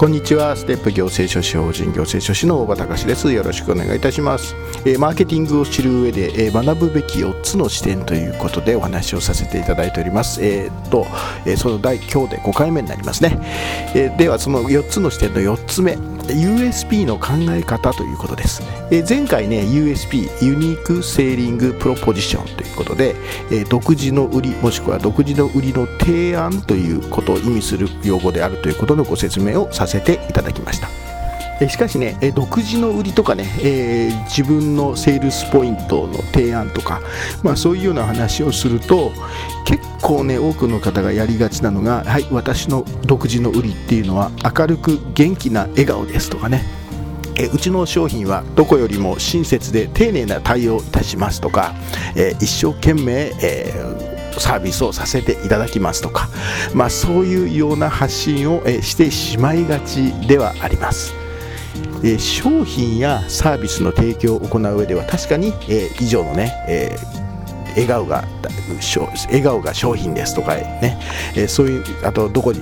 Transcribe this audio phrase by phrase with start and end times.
[0.00, 0.56] こんにちは。
[0.56, 3.30] ステップ行政書士法人行政書士の大場隆です。
[3.30, 10.42] よろしくお願いいたします、えー、マーケティングを知る上で、えー、学ぶべき4つの視点ということでお話をさせていただいております。
[10.42, 11.06] えー、っと、
[11.44, 13.38] えその第今日で5回目になりますね、
[13.94, 15.98] えではその4つの視点の4つ目。
[16.32, 23.14] USP の考え方ということです、え前回ね USP ユニークセーリングプロポジションということで、
[23.50, 31.09] え独自の売りもしくは独自の売りの提案ということを意味する用語であるということのご説明をさせていただきました。
[31.60, 37.02] えしかしね、独自の売りとかね、えー、自分のセールスポイントの提案とか、
[37.42, 39.12] まあ、そういうような話をすると
[39.66, 46.64] 結構ね多くの方がやりがちなのが、はい、私の独自の売りっていうのは明るく元気な笑顔ですとかね
[47.36, 51.74] えうちの商品はどこよりも親切で丁寧な対応いたしますとか、
[52.16, 56.28] えー、一生懸命、えー、サービスをさせていただきますとか、
[56.74, 61.19] まあ、そういうような発信を、えしてしまいがちではあります。
[62.02, 66.96] え商品やサービスの提供を行う上では確かに、え以上のね、え
[67.70, 68.24] 笑顔が
[69.28, 70.98] 笑顔が商品ですとかね、
[71.36, 72.60] えそういうあとどこに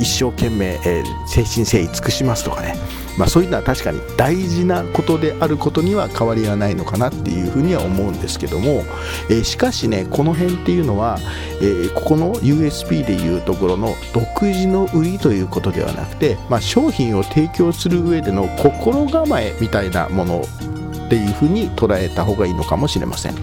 [0.00, 2.74] 一生懸命、えー、誠心誠意尽くしますとかね、
[3.18, 8.84] まあ、そういうのは確かに大事なことであることには変わりはないのかなっていうふうには思うんですけども、
[9.28, 11.18] えー、しかしねこの辺っていうのは、
[11.60, 23.34] えー、ここの USP でいうところの独自の売りということではなくて、まあ、商品を提供する上での心構えみたいなものっていうふうに捉えた方がいいのかもしれません。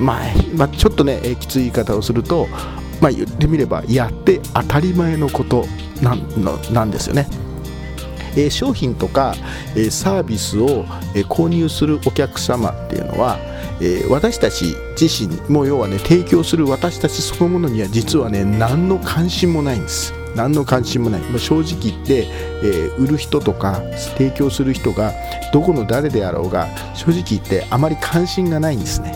[0.00, 2.48] まあ、まあ、ちょっとね、えきつい言い方をすると
[3.02, 5.66] まあ、言ってみればやって当たり前のこと
[6.00, 7.26] なんのなんですよね。
[8.34, 9.34] えー、商品とか、
[9.74, 13.38] えー、サービスを、えー、購入するお客様っていうのは、
[13.80, 20.14] え私たち自身も要はね提供する私たちそのものには実はね何の関心もないんです。
[20.36, 22.28] 何の関心もない、まあ、正直言って、
[22.62, 23.82] え売る人とか
[24.16, 25.12] 提供する人が
[25.52, 29.12] どこの誰であろうが正直言ってあまり関心がないんですね。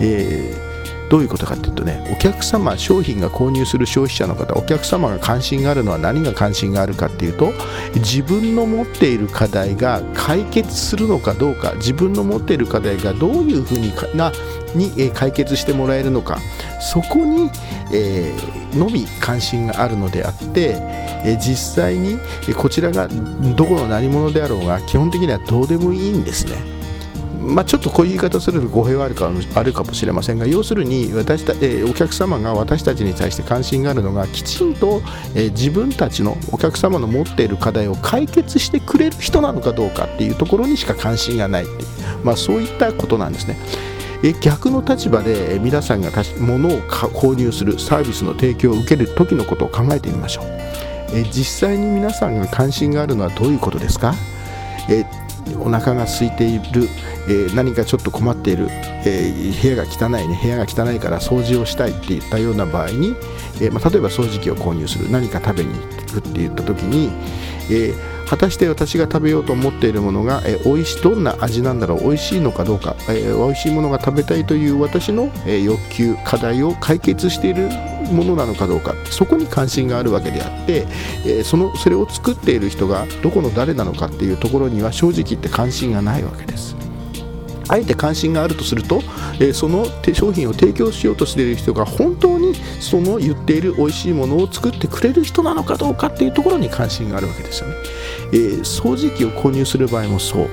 [0.00, 0.75] えー
[1.08, 7.52] どういうことかというとねお客様商品が購入する消費者の方お客様が関心があるのは何が関心があるかっていうと
[7.96, 14.32] 自分の持っている課題が解決するのかどうか自分の持っている課題がどういうふうにな
[14.74, 16.38] に、え解決してもらえるのか
[16.80, 17.50] そこに、
[17.92, 20.76] えー、のみ関心があるのであって、
[21.24, 22.18] え実際に
[22.56, 26.75] こちらがどこの何者であろうが基本的にはどうでもいいんですね。
[27.46, 35.00] まあ、ちょっとこういう言い方すると語弊はあるかあるかもしれませんが要するに私た、えー、お客様が私たちに対して関心があるのがきちんと、
[35.34, 41.78] えー、自分たちのお客様の持っている課題を解決してくれる人なのかどうかっていうところにしか関心がないっていう、
[42.24, 43.56] まあ、そういったことなんですね。
[44.22, 50.44] え逆の立場で皆さんが物を購入するサービスの提供を受ける時のことを考えてみましょう。
[51.12, 54.14] え実際に皆さんが関心があるのはどういうことですか？
[54.88, 55.04] え
[55.58, 56.88] お腹が空いている、
[57.28, 63.14] えー、何かちょっと困っている、えー、部屋が汚いね部屋が汚いから掃除をしたいっていったような場合に、
[63.60, 67.10] えー、まあ、例えば掃除機を購入する何か食べに行くって言った時に、
[67.70, 67.94] え
[68.28, 77.68] 果たして私が食べようと思っているものが、え、美味しどんな味なんだろう美味しいのかどうか、えー、美味しいものが食べたいという私の、え欲求課題を解決している
[78.12, 80.86] ものなのかどうかそこに関心があるわけであって、
[81.24, 86.75] えー、そのそれを作っている人がどこの誰なのかっていうところには正直言って関心がないわけです。
[87.68, 89.00] あえて関心があるとすると、
[89.34, 97.74] えー、その商品を提供しようとしている人が本当にその言っている美味しいものを作ってくれる人なのかどうかっていうところに関心があるわけですよね。
[98.32, 100.48] えー、掃除機を購入する場合もそう、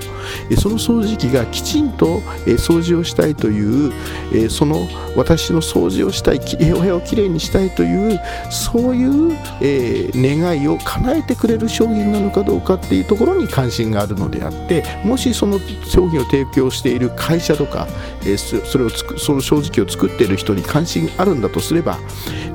[0.50, 3.94] えー、その掃除機がきちんと、えー、掃除をしたいという、
[4.34, 6.40] えその私の掃除をしたい
[6.74, 8.20] お部屋をきれいにしたいという
[8.50, 17.88] そういう、え願いを叶えてくれる商品なのかどうかっていうところに関心があるのであってもしその商品を提供している会社とか、
[18.26, 22.00] えそれをつくその掃除機を作っている人に関心があるんだとすれば、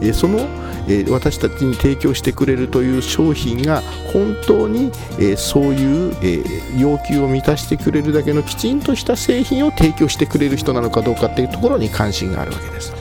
[0.01, 0.49] えその
[0.89, 6.43] え私たちに提供してくれるという商品が本当に、えそういう、え
[6.79, 12.95] 要求を満たしてくれるだけのきちんとした製品を提供してくれる人なのかどうかっていうところに関心があるわけです。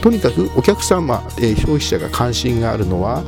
[0.00, 3.24] とにかくお客様、え消費者が関心があるのは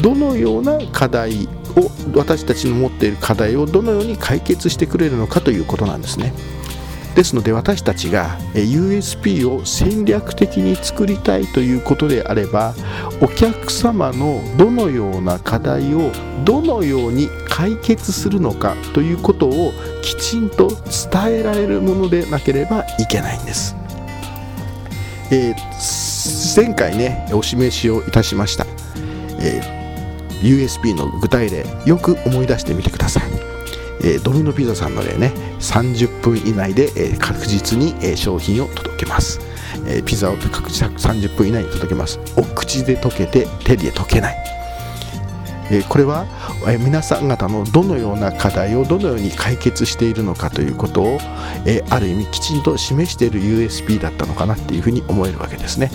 [0.00, 1.48] どのような課題
[1.78, 6.32] を私たちの持っている課題をどのように解決してくれるのかということなんですね。
[7.14, 12.74] ですので私たちが USP を戦略的に作りたいということであれば
[13.20, 16.12] お客様のどのような課題を
[16.44, 23.74] どのように解決するのかということをきちんと伝えられるものでなければいけないんです。
[25.30, 28.64] えー、前回ねお示しをいたしました、
[29.40, 29.77] えー、
[30.42, 33.22] USB の具体例よく思い出してみてください。
[34.00, 39.40] えドミノピザさんの例ね30分以内で、え確実に、え商品を届けます、
[39.86, 42.20] えピザを確実30分以内に届けます。
[42.36, 44.57] お口で溶けて手で溶けない。
[45.70, 46.26] えこれは、
[46.66, 51.18] え皆さん方のどのような課題をどのように解決しているのかということを、
[51.66, 55.90] えある意味きちんと示している USB だったのかなっていうふうに思えるわけですね、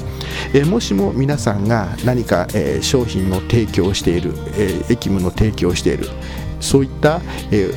[0.53, 6.09] えもしも皆さんが何か、え商品の提供をしている、え駅務の提供をしている
[6.59, 7.21] そういった、
[7.51, 7.73] え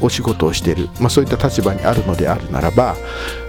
[0.00, 2.96] お仕事をしている、まあ、そういった立場にあるのであるならば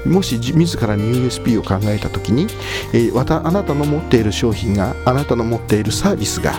[0.05, 2.47] もし自らに USP を考えた時に、
[2.93, 6.53] えー、あなたの持っている商品があなたの持っているサービスが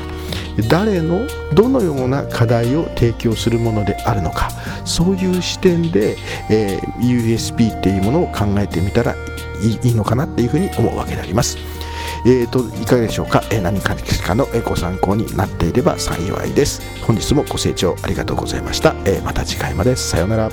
[0.69, 4.51] 誰のどのような課題を提供するものであるのか
[4.85, 6.17] そういう視点で、
[6.51, 9.15] えー、USP っていうものを考えてみたら
[9.63, 11.70] いいのかなっていうふうに思うわけであります。
[12.27, 16.83] えーと、いかがでしょうか、えー、何かかのご参考になっていれば幸いです。
[17.05, 19.97] 本日もご清聴ありがとうございました、えー、また次回まで。
[19.97, 20.51] さようなら。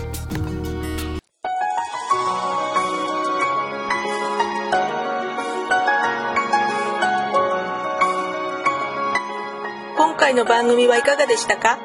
[9.98, 11.78] 今回の番組はいかがでしたか？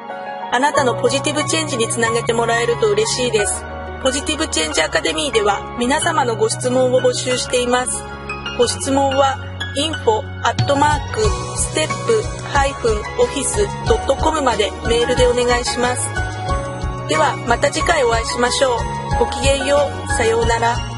[0.51, 3.63] あなたのポジティブチェンジにつなげてもらえると嬉しいです。
[4.03, 8.03] ポジティブチェンジアカデミーでは皆様のご質問を募集しています。
[8.57, 11.21] ご質問は info アットマーク
[11.57, 16.07] ステップハイフンオフィスドットコムまでメールでお願いします。
[17.09, 18.77] ではまた次回お会いしましょう。
[19.19, 20.07] ごきげんよう。
[20.13, 20.92] さようなら。